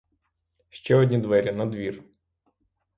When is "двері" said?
1.17-1.51